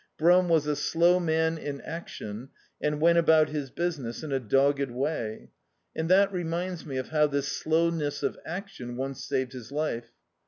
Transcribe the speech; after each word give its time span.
Brum 0.17 0.49
was 0.49 0.65
a 0.65 0.75
slow 0.75 1.19
man 1.19 1.59
in 1.59 1.79
action 1.81 2.49
and 2.81 2.99
went 2.99 3.19
about 3.19 3.49
his 3.49 3.69
business 3.69 4.23
in 4.23 4.31
a 4.31 4.39
dogged 4.39 4.89
way. 4.89 5.51
And 5.95 6.09
that 6.09 6.33
re* 6.33 6.43
minds 6.43 6.87
me 6.87 6.97
of 6.97 7.09
how 7.09 7.27
this 7.27 7.49
slowness 7.49 8.23
of 8.23 8.35
action 8.43 8.97
once 8.97 9.23
saved 9.23 9.53
his 9.53 9.71
life. 9.71 10.09